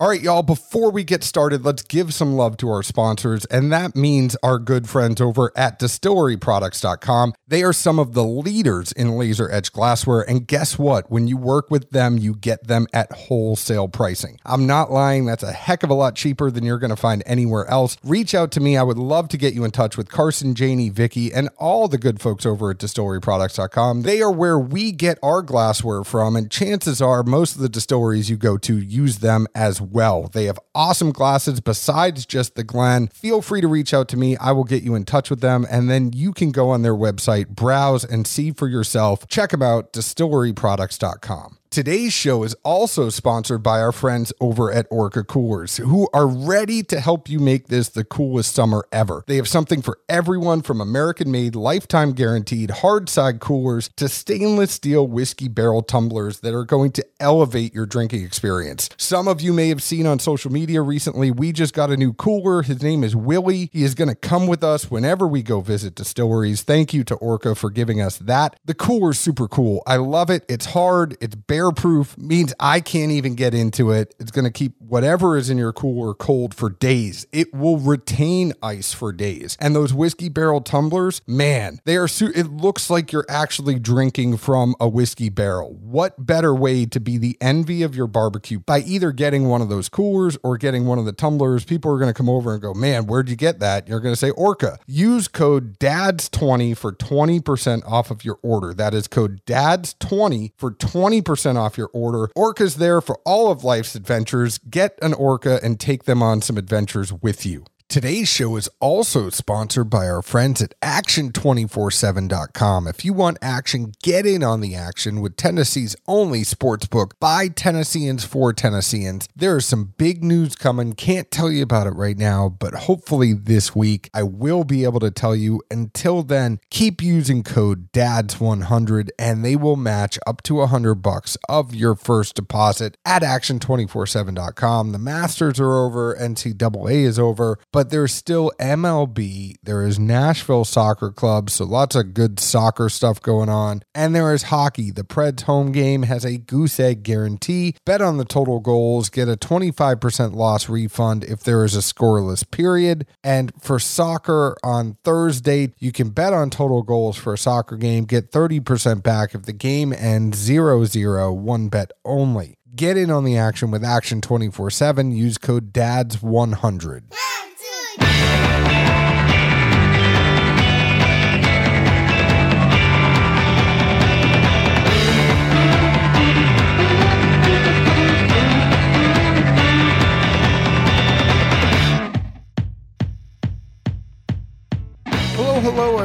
[0.00, 3.70] All right, y'all, before we get started, let's give some love to our sponsors, and
[3.70, 7.34] that means our good friends over at distilleryproducts.com.
[7.46, 11.10] They are some of the leaders in laser etch glassware, and guess what?
[11.10, 14.40] When you work with them, you get them at wholesale pricing.
[14.46, 17.22] I'm not lying, that's a heck of a lot cheaper than you're going to find
[17.26, 17.98] anywhere else.
[18.02, 18.78] Reach out to me.
[18.78, 21.98] I would love to get you in touch with Carson, Janie, Vicky, and all the
[21.98, 24.00] good folks over at distilleryproducts.com.
[24.00, 28.30] They are where we get our glassware from, and chances are most of the distilleries
[28.30, 29.89] you go to use them as.
[30.32, 33.08] They have awesome glasses besides just the Glen.
[33.08, 34.36] Feel free to reach out to me.
[34.36, 36.94] I will get you in touch with them, and then you can go on their
[36.94, 39.26] website, browse, and see for yourself.
[39.28, 41.59] Check them out, distilleryproducts.com.
[41.70, 46.82] Today's show is also sponsored by our friends over at Orca Coolers, who are ready
[46.82, 49.22] to help you make this the coolest summer ever.
[49.28, 54.72] They have something for everyone from American made, lifetime guaranteed hard side coolers to stainless
[54.72, 58.90] steel whiskey barrel tumblers that are going to elevate your drinking experience.
[58.96, 62.12] Some of you may have seen on social media recently, we just got a new
[62.12, 62.62] cooler.
[62.62, 63.70] His name is Willie.
[63.72, 66.62] He is going to come with us whenever we go visit distilleries.
[66.62, 68.58] Thank you to Orca for giving us that.
[68.64, 69.84] The cooler's super cool.
[69.86, 70.44] I love it.
[70.48, 74.14] It's hard, it's bare proof means I can't even get into it.
[74.18, 77.24] It's going to keep whatever is in your cooler cold for days.
[77.30, 79.56] It will retain ice for days.
[79.60, 84.38] And those whiskey barrel tumblers, man, they are su- it looks like you're actually drinking
[84.38, 85.74] from a whiskey barrel.
[85.74, 89.68] What better way to be the envy of your barbecue by either getting one of
[89.68, 91.64] those coolers or getting one of the tumblers?
[91.64, 94.12] People are going to come over and go, "Man, where'd you get that?" You're going
[94.12, 94.78] to say Orca.
[94.88, 98.74] Use code DADS20 for 20% off of your order.
[98.74, 102.28] That is code DADS20 for 20% off your order.
[102.34, 104.58] Orca's there for all of life's adventures.
[104.58, 107.64] Get an Orca and take them on some adventures with you.
[107.90, 112.86] Today's show is also sponsored by our friends at Action247.com.
[112.86, 117.48] If you want action, get in on the action with Tennessee's only sports book by
[117.48, 119.26] Tennesseans for Tennesseans.
[119.34, 120.92] There is some big news coming.
[120.92, 125.00] Can't tell you about it right now, but hopefully this week I will be able
[125.00, 125.60] to tell you.
[125.68, 131.74] Until then, keep using code DADS100 and they will match up to 100 bucks of
[131.74, 134.92] your first deposit at Action247.com.
[134.92, 139.54] The Masters are over, NCAA is over, but there's still MLB.
[139.62, 143.82] There is Nashville Soccer Club, so lots of good soccer stuff going on.
[143.94, 144.90] And there is hockey.
[144.90, 147.76] The Preds home game has a goose egg guarantee.
[147.86, 152.48] Bet on the total goals, get a 25% loss refund if there is a scoreless
[152.50, 153.06] period.
[153.24, 158.04] And for soccer on Thursday, you can bet on total goals for a soccer game,
[158.04, 162.58] get 30% back if the game ends 0 0, one bet only.
[162.74, 165.10] Get in on the action with Action 24 7.
[165.10, 167.02] Use code DADS100.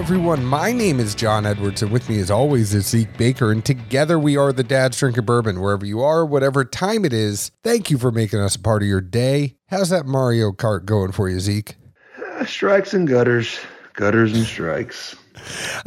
[0.05, 0.45] Everyone.
[0.45, 3.51] My name is John Edwards, and with me, as always, is Zeke Baker.
[3.51, 5.59] And together we are the Dads Drinking Bourbon.
[5.59, 8.87] Wherever you are, whatever time it is, thank you for making us a part of
[8.87, 9.55] your day.
[9.69, 11.75] How's that Mario Kart going for you, Zeke?
[12.23, 13.59] Uh, strikes and gutters,
[13.93, 15.15] gutters and strikes.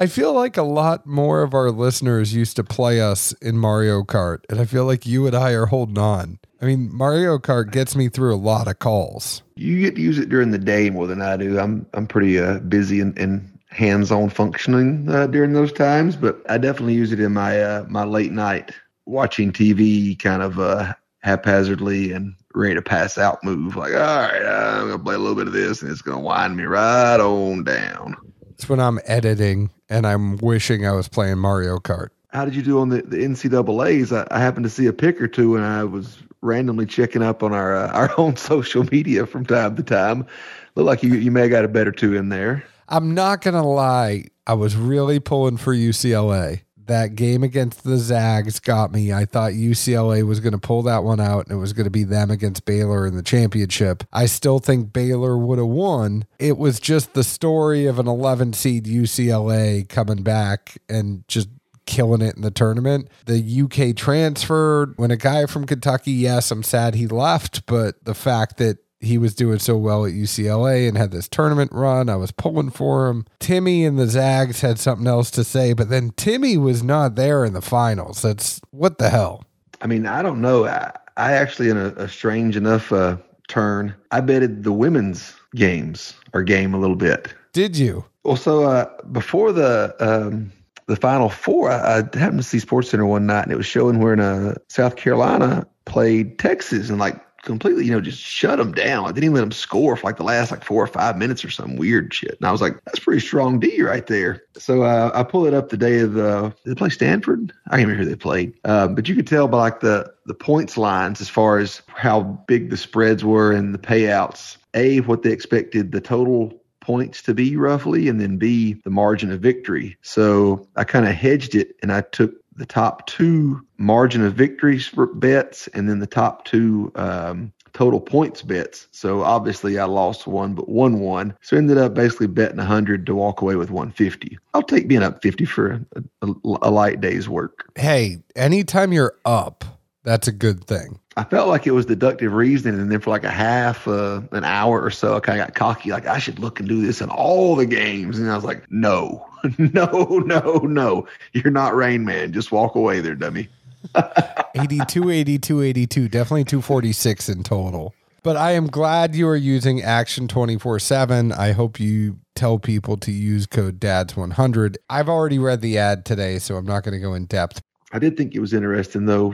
[0.01, 4.03] I feel like a lot more of our listeners used to play us in Mario
[4.03, 6.41] Kart, and I feel like you and I are holding on.
[6.61, 9.45] I mean, Mario Kart gets me through a lot of calls.
[9.55, 11.57] You get to use it during the day more than I do.
[11.57, 16.59] I'm I'm pretty uh, busy and, and hands-on functioning uh, during those times, but I
[16.59, 18.73] definitely use it in my uh, my late night
[19.07, 23.77] watching TV, kind of uh, haphazardly and ready to pass out move.
[23.77, 26.57] Like, all right, I'm gonna play a little bit of this, and it's gonna wind
[26.57, 28.17] me right on down.
[28.51, 32.09] It's when I'm editing and I'm wishing I was playing Mario Kart.
[32.31, 34.13] How did you do on the, the NCAA's?
[34.13, 37.43] I, I happened to see a pick or two, and I was randomly checking up
[37.43, 40.27] on our uh, our own social media from time to time.
[40.75, 42.65] Look like you you may have got a better two in there.
[42.89, 46.63] I'm not gonna lie, I was really pulling for UCLA.
[46.87, 49.13] That game against the Zags got me.
[49.13, 51.91] I thought UCLA was going to pull that one out and it was going to
[51.91, 54.05] be them against Baylor in the championship.
[54.11, 56.25] I still think Baylor would have won.
[56.39, 61.51] It was just the story of an 11 seed UCLA coming back and just
[61.85, 63.09] killing it in the tournament.
[63.27, 68.15] The UK transferred when a guy from Kentucky, yes, I'm sad he left, but the
[68.15, 72.09] fact that he was doing so well at UCLA and had this tournament run.
[72.09, 73.27] I was pulling for him.
[73.41, 77.45] Timme and the Zags had something else to say, but then Timme was not there
[77.45, 78.23] in the finals.
[78.23, 79.45] That's what the hell.
[79.81, 80.67] I mean, I don't know.
[80.67, 83.17] I, I actually, in a, a strange enough uh,
[83.49, 87.35] turn, I betted the women's games or game a little bit.
[87.53, 88.05] Did you?
[88.25, 90.53] Well, so uh, before the um,
[90.87, 93.67] the Final Four, I, I happened to see Sports Center one night, and it was
[93.67, 98.59] showing where in uh, South Carolina played Texas, and like completely, you know, just shut
[98.59, 99.05] them down.
[99.05, 101.45] I didn't even let them score for like the last like four or five minutes
[101.45, 102.37] or some weird shit.
[102.39, 104.43] And I was like, that's pretty strong D right there.
[104.57, 106.55] So uh, I pull it up the day of the.
[106.65, 107.53] Did they play Stanford?
[107.67, 108.55] I can't remember who they played.
[108.65, 112.21] Uh, but you could tell by like the the points lines as far as how
[112.47, 114.59] big the spreads were and the payouts.
[114.75, 119.31] A, what they expected the total points to be roughly, and then B, the margin
[119.31, 119.97] of victory.
[120.03, 124.91] So I kind of hedged it and I took the top two margin of victories
[125.15, 128.89] bets and then the top two um, total points bets.
[128.91, 131.37] So obviously I lost one, but won one.
[131.43, 134.39] So ended up basically betting 100 to walk away with 150.
[134.55, 137.71] I'll take being up 50 for a, a, a light day's work.
[137.77, 139.65] Hey, anytime you're up,
[140.03, 140.99] that's a good thing.
[141.17, 144.45] I felt like it was deductive reasoning, and then for like a half, uh, an
[144.45, 147.01] hour or so, I kind of got cocky, like I should look and do this
[147.01, 149.28] in all the games, and I was like, no,
[149.59, 152.33] no, no, no, you're not Rain Man.
[152.33, 153.49] Just walk away there, dummy.
[154.55, 157.95] 82, 82, 82, definitely 246 in total.
[158.23, 161.33] But I am glad you are using Action 24 7.
[161.33, 164.77] I hope you tell people to use code DADS100.
[164.91, 167.63] I've already read the ad today, so I'm not going to go in depth.
[167.93, 169.33] I did think it was interesting, though.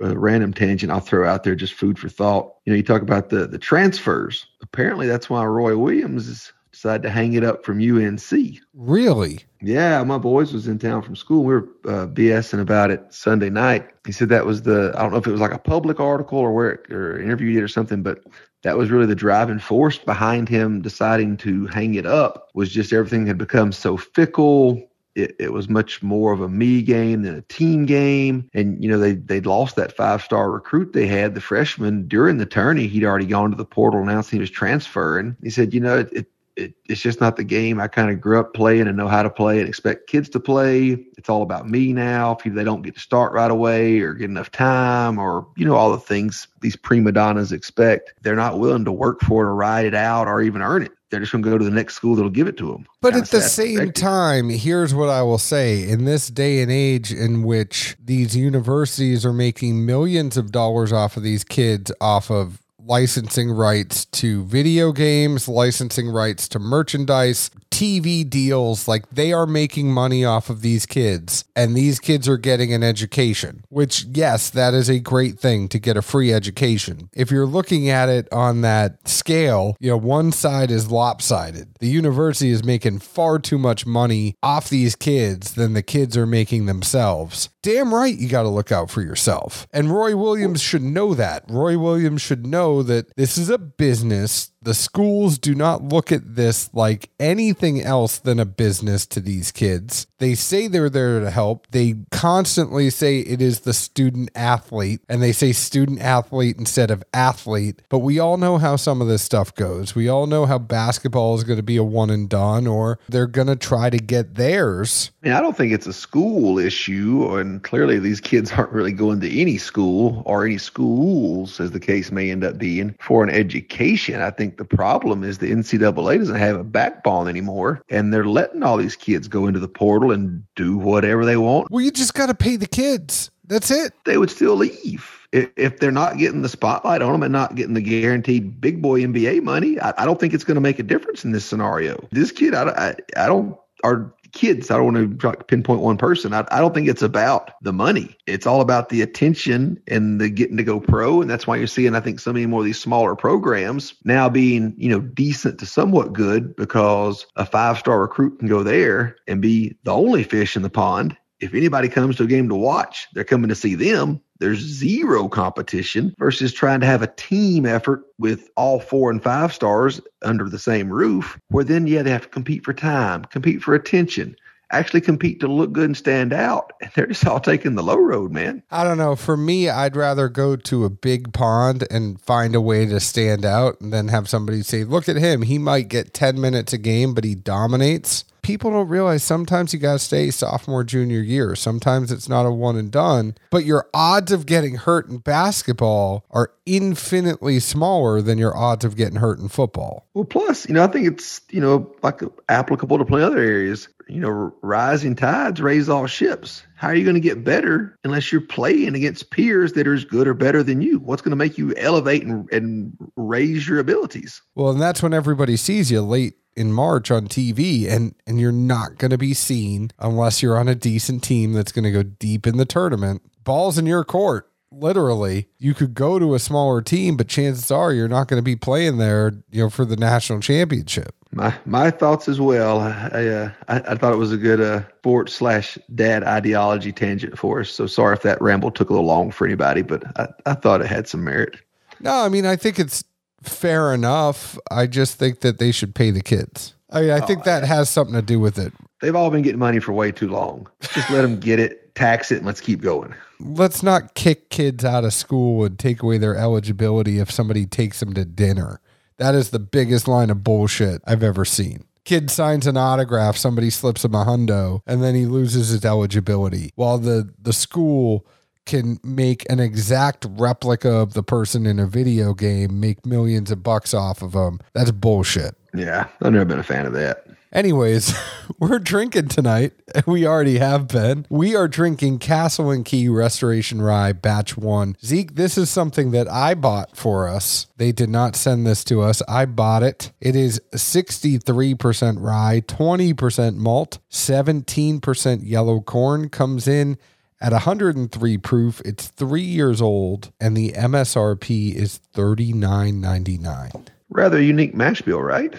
[0.00, 2.54] A uh, random tangent I'll throw out there, just food for thought.
[2.64, 4.46] You know, you talk about the the transfers.
[4.62, 8.30] Apparently, that's why Roy Williams decided to hang it up from UNC.
[8.74, 9.40] Really?
[9.62, 11.44] Yeah, my boys was in town from school.
[11.44, 13.90] We were uh, BSing about it Sunday night.
[14.06, 16.38] He said that was the I don't know if it was like a public article
[16.38, 18.24] or where it, or interview it or something, but
[18.62, 22.48] that was really the driving force behind him deciding to hang it up.
[22.54, 26.82] Was just everything had become so fickle it, it, was much more of a me
[26.82, 28.48] game than a team game.
[28.54, 32.38] And, you know, they, they'd lost that five star recruit they had, the freshman during
[32.38, 32.86] the tourney.
[32.86, 35.36] He'd already gone to the portal, announced he was transferring.
[35.42, 36.26] He said, you know, it, it,
[36.56, 39.22] it it's just not the game I kind of grew up playing and know how
[39.22, 41.04] to play and expect kids to play.
[41.16, 42.36] It's all about me now.
[42.36, 45.74] If they don't get to start right away or get enough time or, you know,
[45.74, 49.54] all the things these prima donnas expect, they're not willing to work for it or
[49.54, 51.94] ride it out or even earn it they're just going to go to the next
[51.94, 52.86] school that'll give it to them.
[53.00, 57.12] But at the same time, here's what I will say in this day and age
[57.12, 62.60] in which these universities are making millions of dollars off of these kids off of
[62.90, 68.88] licensing rights to video games, licensing rights to merchandise, TV deals.
[68.88, 72.82] Like they are making money off of these kids, and these kids are getting an
[72.82, 77.08] education, which, yes, that is a great thing to get a free education.
[77.14, 81.68] If you're looking at it on that scale, you know, one side is lopsided.
[81.78, 86.26] The university is making far too much money off these kids than the kids are
[86.26, 89.66] making themselves damn right you got to look out for yourself.
[89.72, 91.44] And Roy Williams should know that.
[91.48, 96.34] Roy Williams should know that this is a business the schools do not look at
[96.36, 100.06] this like anything else than a business to these kids.
[100.18, 101.66] They say they're there to help.
[101.70, 107.02] They constantly say it is the student athlete and they say student athlete instead of
[107.14, 107.80] athlete.
[107.88, 109.94] But we all know how some of this stuff goes.
[109.94, 113.26] We all know how basketball is going to be a one and done or they're
[113.26, 115.10] going to try to get theirs.
[115.22, 117.36] I, mean, I don't think it's a school issue.
[117.36, 121.80] And clearly, these kids aren't really going to any school or any schools, as the
[121.80, 124.20] case may end up being, for an education.
[124.20, 128.24] I think think the problem is the NCAA doesn't have a backbone anymore, and they're
[128.24, 131.70] letting all these kids go into the portal and do whatever they want.
[131.70, 133.30] Well, you just got to pay the kids.
[133.44, 133.92] That's it.
[134.04, 137.74] They would still leave if they're not getting the spotlight on them and not getting
[137.74, 140.82] the guaranteed big boy NBA money, I, I don't think it's going to make a
[140.82, 142.04] difference in this scenario.
[142.10, 144.70] This kid, I, I, I don't, are kids.
[144.70, 146.32] I don't want to pinpoint one person.
[146.32, 148.16] I, I don't think it's about the money.
[148.26, 151.20] It's all about the attention and the getting to go pro.
[151.20, 154.28] And that's why you're seeing, I think, so many more of these smaller programs now
[154.28, 159.16] being, you know, decent to somewhat good because a five star recruit can go there
[159.26, 161.16] and be the only fish in the pond.
[161.40, 165.28] If anybody comes to a game to watch, they're coming to see them there's zero
[165.28, 170.48] competition versus trying to have a team effort with all four and five stars under
[170.48, 174.34] the same roof, where then you have to compete for time, compete for attention,
[174.72, 176.72] actually compete to look good and stand out.
[176.82, 178.62] And they're just all taking the low road, man.
[178.70, 179.14] I don't know.
[179.14, 183.44] For me, I'd rather go to a big pond and find a way to stand
[183.44, 185.42] out and then have somebody say, look at him.
[185.42, 189.78] He might get 10 minutes a game, but he dominates people don't realize sometimes you
[189.78, 191.54] got to stay sophomore, junior year.
[191.54, 196.24] Sometimes it's not a one and done, but your odds of getting hurt in basketball
[196.32, 200.08] are infinitely smaller than your odds of getting hurt in football.
[200.14, 203.88] Well, plus, you know, I think it's, you know, like applicable to play other areas.
[204.08, 206.64] You know, rising tides raise all ships.
[206.74, 210.04] How are you going to get better unless you're playing against peers that are as
[210.04, 210.98] good or better than you?
[210.98, 214.42] What's going to make you elevate and, and raise your abilities?
[214.56, 218.52] Well, and that's when everybody sees you late in March on TV and and you're
[218.52, 222.02] not going to be seen unless you're on a decent team that's going to go
[222.02, 223.22] deep in the tournament.
[223.44, 224.48] Balls in your court.
[224.72, 228.44] literally you could go to a smaller team, but chances are you're not going to
[228.44, 231.14] be playing there, you know, for the national championship.
[231.32, 232.80] My my thoughts as well.
[232.80, 237.38] I uh, I, I, thought it was a good uh, sports slash dad ideology tangent
[237.38, 237.70] for us.
[237.70, 240.80] So sorry if that ramble took a little long for anybody, but I, I thought
[240.80, 241.56] it had some merit.
[242.00, 243.04] No, I mean I think it's
[243.42, 244.58] fair enough.
[244.70, 246.74] I just think that they should pay the kids.
[246.90, 248.72] I mean, I oh, think oh, that has something to do with it.
[249.00, 250.68] They've all been getting money for way too long.
[250.80, 253.14] Just let them get it, tax it, and let's keep going.
[253.38, 258.00] Let's not kick kids out of school and take away their eligibility if somebody takes
[258.00, 258.80] them to dinner.
[259.16, 261.84] That is the biggest line of bullshit I've ever seen.
[262.04, 266.72] Kid signs an autograph, somebody slips him a hundo, and then he loses his eligibility.
[266.74, 268.26] While the the school
[268.66, 273.62] can make an exact replica of the person in a video game, make millions of
[273.62, 274.60] bucks off of them.
[274.74, 275.56] That's bullshit.
[275.74, 277.26] Yeah, I've never been a fan of that.
[277.52, 278.14] Anyways,
[278.58, 279.72] we're drinking tonight.
[280.06, 281.26] We already have been.
[281.28, 284.96] We are drinking Castle and Key Restoration Rye Batch 1.
[285.04, 287.66] Zeke, this is something that I bought for us.
[287.76, 289.20] They did not send this to us.
[289.26, 290.12] I bought it.
[290.20, 296.28] It is 63% rye, 20% malt, 17% yellow corn.
[296.28, 296.96] Comes in
[297.40, 298.80] at 103 proof.
[298.84, 303.86] It's three years old, and the MSRP is $39.99.
[304.10, 305.54] Rather unique mash bill, right?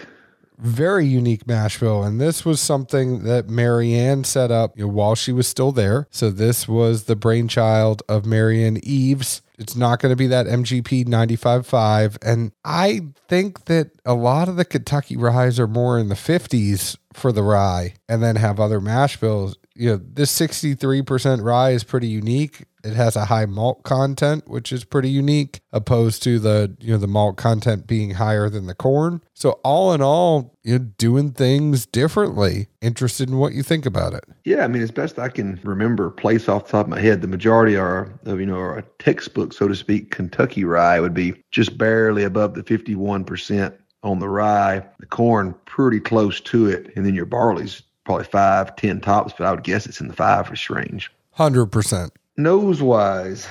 [0.62, 2.04] very unique mash bill.
[2.04, 6.06] And this was something that Marianne set up you know, while she was still there.
[6.10, 9.42] So this was the brainchild of Marianne Eaves.
[9.58, 12.18] It's not going to be that MGP 95.5.
[12.22, 16.96] And I think that a lot of the Kentucky ryes are more in the 50s
[17.12, 19.56] for the rye and then have other mash bills.
[19.74, 22.64] You know, this 63% rye is pretty unique.
[22.84, 26.98] It has a high malt content, which is pretty unique, opposed to the you know
[26.98, 29.22] the malt content being higher than the corn.
[29.34, 32.66] So all in all, you're doing things differently.
[32.80, 34.24] Interested in what you think about it?
[34.44, 37.20] Yeah, I mean, as best I can remember, place off the top of my head,
[37.20, 40.10] the majority are of you know are a textbook, so to speak.
[40.10, 44.84] Kentucky rye would be just barely above the fifty-one percent on the rye.
[44.98, 49.46] The corn pretty close to it, and then your barley's probably five, ten tops, but
[49.46, 51.10] I would guess it's in the five-ish range.
[51.32, 52.12] Hundred percent.
[52.36, 53.46] Nose wise,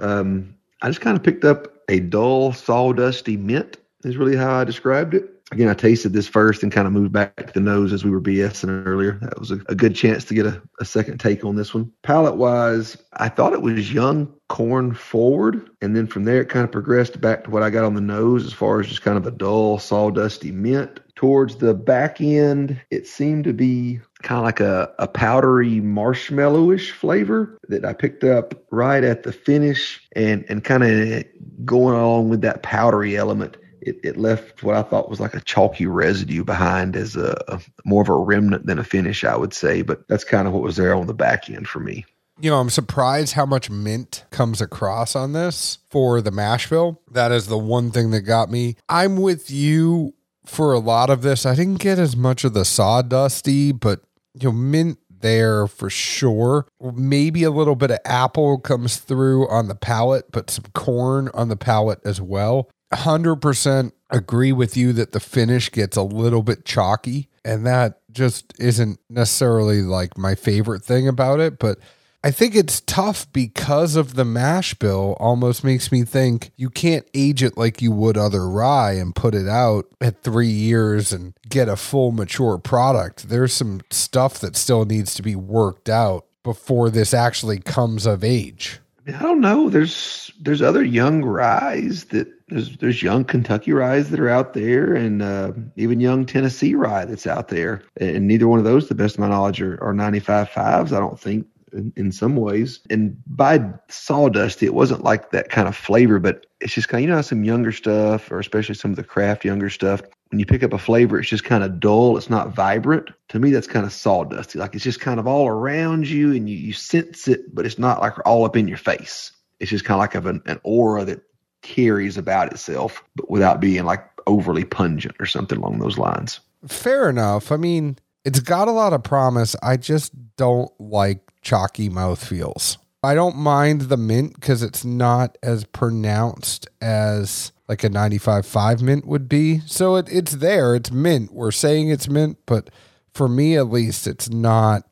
[0.00, 4.64] um, I just kind of picked up a dull, sawdusty mint, is really how I
[4.64, 5.30] described it.
[5.52, 8.10] Again, I tasted this first and kind of moved back to the nose as we
[8.10, 9.12] were BSing earlier.
[9.22, 11.92] That was a, a good chance to get a, a second take on this one.
[12.02, 15.70] Palate wise, I thought it was young corn forward.
[15.80, 18.00] And then from there, it kind of progressed back to what I got on the
[18.00, 20.98] nose as far as just kind of a dull, sawdusty mint.
[21.16, 26.92] Towards the back end, it seemed to be kind of like a, a powdery marshmallowish
[26.92, 31.24] flavor that I picked up right at the finish and, and kind of
[31.64, 33.56] going along with that powdery element.
[33.80, 38.02] It, it left what I thought was like a chalky residue behind as a, more
[38.02, 39.82] of a remnant than a finish, I would say.
[39.82, 42.04] But that's kind of what was there on the back end for me.
[42.38, 47.00] You know, I'm surprised how much mint comes across on this for the mash bill.
[47.10, 48.76] That is the one thing that got me.
[48.90, 50.12] I'm with you
[50.48, 51.44] for a lot of this.
[51.46, 54.00] I didn't get as much of the sawdusty, but
[54.34, 56.66] you know, mint there for sure.
[56.80, 61.48] Maybe a little bit of apple comes through on the palate, but some corn on
[61.48, 62.70] the palate as well.
[62.92, 68.52] 100% agree with you that the finish gets a little bit chalky, and that just
[68.58, 71.78] isn't necessarily like my favorite thing about it, but
[72.24, 77.06] I think it's tough because of the mash bill almost makes me think you can't
[77.14, 81.34] age it like you would other rye and put it out at three years and
[81.48, 83.28] get a full mature product.
[83.28, 88.24] There's some stuff that still needs to be worked out before this actually comes of
[88.24, 88.80] age.
[89.08, 89.70] I don't know.
[89.70, 94.94] There's there's other young ryes that there's there's young Kentucky ryes that are out there,
[94.94, 97.82] and uh, even young Tennessee rye that's out there.
[98.00, 100.92] And neither one of those, to the best of my knowledge, are, are 95 fives.
[100.92, 102.80] I don't think in, in some ways.
[102.90, 107.08] And by sawdust, it wasn't like that kind of flavor, but it's just kind of,
[107.08, 110.02] you know, some younger stuff, or especially some of the craft younger stuff.
[110.30, 112.16] When you pick up a flavor, it's just kind of dull.
[112.16, 113.10] It's not vibrant.
[113.28, 114.56] To me, that's kind of sawdusty.
[114.56, 117.78] Like it's just kind of all around you and you, you sense it, but it's
[117.78, 119.32] not like all up in your face.
[119.60, 121.22] It's just kind of like of an, an aura that
[121.62, 126.40] carries about itself, but without being like overly pungent or something along those lines.
[126.66, 127.52] Fair enough.
[127.52, 129.54] I mean, it's got a lot of promise.
[129.62, 132.76] I just don't like chalky mouth feels.
[133.04, 139.06] I don't mind the mint because it's not as pronounced as like a 95.5 mint
[139.06, 139.60] would be.
[139.60, 141.32] So it, it's there, it's mint.
[141.32, 142.68] We're saying it's mint, but
[143.14, 144.88] for me at least, it's not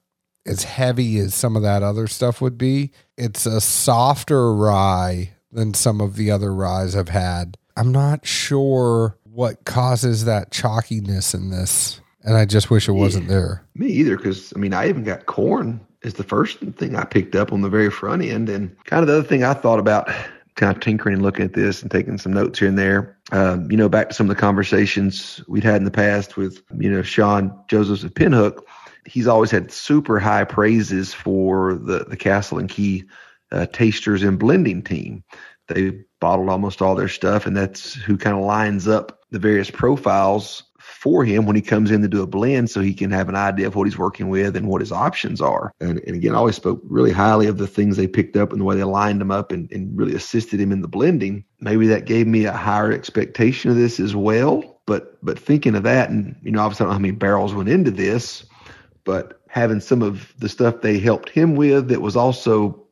[0.47, 2.93] as heavy as some of that other stuff would be.
[3.17, 7.59] It's a softer rye than some of the other ryes I've had.
[7.77, 13.27] I'm not sure what causes that chalkiness in this, and I just wish it wasn't
[13.27, 13.65] there.
[13.75, 17.35] Me either, because I mean, I even got corn is the first thing I picked
[17.35, 18.49] up on the very front end.
[18.49, 20.09] And kind of the other thing I thought about
[20.57, 23.17] kind of tinkering and looking at this and taking some notes here and there.
[23.33, 26.63] Um, you know, back to some of the conversations we'd had in the past with,
[26.79, 28.61] you know, Sean Josephs of Pinhook.
[29.07, 33.05] He's always had super high praises for the, the Castle and Key
[33.51, 35.25] uh, tasters and blending team.
[35.69, 39.71] They bottled almost all their stuff, and that's who kind of lines up the various
[39.71, 40.63] profiles
[41.05, 43.35] for him when he comes in to do a blend so he can have an
[43.37, 45.71] idea of what he's working with and what his options are.
[45.79, 48.61] And, and again, I always spoke really highly of the things they picked up and
[48.63, 51.45] the way they lined them up and, and really assisted him in the blending.
[51.61, 54.81] Maybe that gave me a higher expectation of this as well.
[54.87, 57.53] But but thinking of that, and you know, obviously I don't know how many barrels
[57.53, 58.47] went into this,
[59.05, 62.83] but having some of the stuff they helped him with that was also,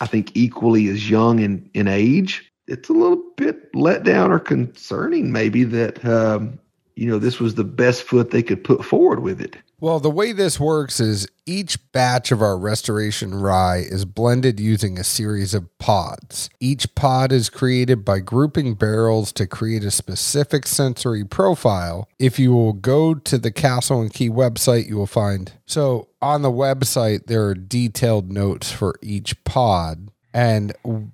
[0.00, 4.38] I think, equally as young in, in age, it's a little bit let down or
[4.38, 6.58] concerning maybe that um,
[6.98, 9.56] you know, this was the best foot they could put forward with it.
[9.80, 14.98] Well, the way this works is each batch of our restoration rye is blended using
[14.98, 16.50] a series of pods.
[16.58, 22.08] Each pod is created by grouping barrels to create a specific sensory profile.
[22.18, 25.52] If you will go to the Castle and Key website, you will find.
[25.66, 30.72] So on the website, there are detailed notes for each pod, and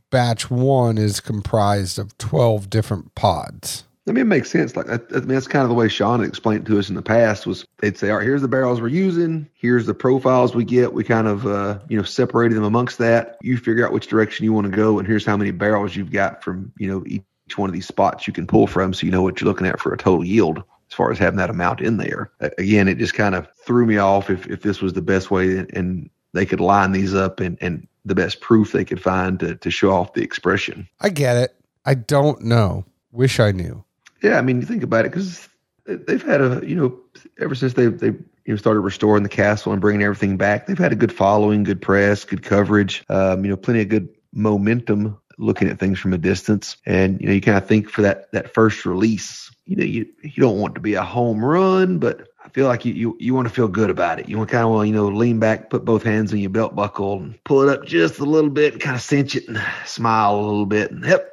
[0.09, 3.85] batch one is comprised of 12 different pods.
[4.07, 4.77] I mean, it makes sense.
[4.77, 7.03] Like, I, I mean, that's kind of the way Sean explained to us in the
[7.03, 7.47] past.
[7.47, 9.49] Was they'd say, "All right, here's the barrels we're using.
[9.55, 10.93] Here's the profiles we get.
[10.93, 13.39] We kind of, uh, you know, separated them amongst that.
[13.41, 16.13] You figure out which direction you want to go, and here's how many barrels you've
[16.13, 19.13] got from, you know, each one of these spots you can pull from, so you
[19.13, 21.81] know what you're looking at for a total yield." As far as having that amount
[21.81, 24.29] in there, again, it just kind of threw me off.
[24.29, 27.57] If if this was the best way, and, and they could line these up and
[27.63, 30.87] and the best proof they could find to to show off the expression.
[31.01, 31.57] I get it.
[31.87, 32.85] I don't know.
[33.11, 33.85] Wish I knew.
[34.25, 35.47] Yeah, I mean, you think about it because
[35.85, 36.99] they've had a you know
[37.39, 40.79] ever since they they you know started restoring the castle and bringing everything back, they've
[40.79, 43.05] had a good following, good press, good coverage.
[43.11, 46.79] Um, you know, plenty of good momentum looking at things from a distance.
[46.87, 50.07] And you know, you kind of think for that that first release, you know, you
[50.23, 53.35] you don't want to be a home run, but I feel like you you, you
[53.35, 54.27] want to feel good about it.
[54.27, 56.49] You want to kind of want you know lean back, put both hands on your
[56.49, 59.49] belt buckle, and pull it up just a little bit, and kind of cinch it,
[59.49, 61.31] and smile a little bit, and yep,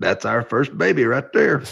[0.00, 1.62] that's our first baby right there.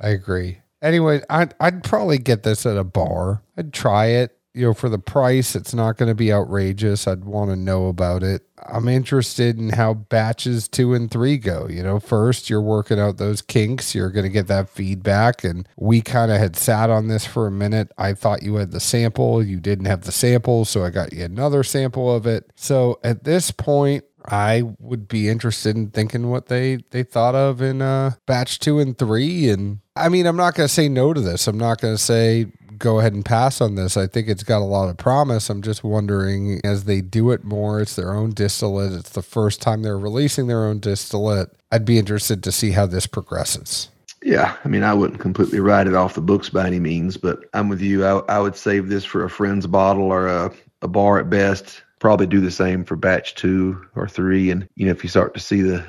[0.00, 0.58] I agree.
[0.82, 3.42] Anyway, I'd, I'd probably get this at a bar.
[3.56, 4.36] I'd try it.
[4.52, 7.06] You know, for the price, it's not going to be outrageous.
[7.06, 8.42] I'd want to know about it.
[8.66, 11.68] I'm interested in how batches two and three go.
[11.68, 13.94] You know, first, you're working out those kinks.
[13.94, 15.44] You're going to get that feedback.
[15.44, 17.92] And we kind of had sat on this for a minute.
[17.96, 19.40] I thought you had the sample.
[19.40, 20.64] You didn't have the sample.
[20.64, 22.50] So I got you another sample of it.
[22.56, 27.62] So at this point, I would be interested in thinking what they they thought of
[27.62, 29.48] in uh, batch two and three.
[29.48, 31.46] And I mean, I'm not going to say no to this.
[31.46, 32.46] I'm not going to say
[32.78, 33.96] go ahead and pass on this.
[33.96, 35.50] I think it's got a lot of promise.
[35.50, 38.92] I'm just wondering as they do it more, it's their own distillate.
[38.92, 41.50] It's the first time they're releasing their own distillate.
[41.70, 43.90] I'd be interested to see how this progresses.
[44.22, 47.44] Yeah, I mean, I wouldn't completely write it off the books by any means, but
[47.54, 48.04] I'm with you.
[48.04, 51.82] I, I would save this for a friend's bottle or a, a bar at best
[52.00, 54.50] probably do the same for batch two or three.
[54.50, 55.84] And, you know, if you start to see the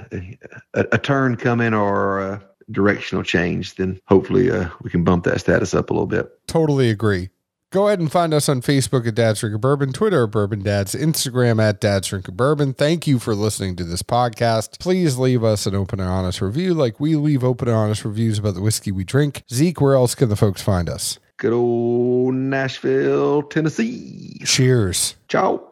[0.73, 5.39] a, a turn coming or a directional change, then hopefully uh, we can bump that
[5.39, 6.31] status up a little bit.
[6.47, 7.29] Totally agree.
[7.71, 10.93] Go ahead and find us on Facebook at Dad's Drinking Bourbon, Twitter at Bourbon Dads,
[10.93, 12.73] Instagram at Dad's Drinking Bourbon.
[12.73, 14.77] Thank you for listening to this podcast.
[14.79, 18.37] Please leave us an open and honest review like we leave open and honest reviews
[18.37, 19.43] about the whiskey we drink.
[19.49, 21.17] Zeke, where else can the folks find us?
[21.37, 24.41] Good old Nashville, Tennessee.
[24.43, 25.15] Cheers.
[25.29, 25.71] Ciao.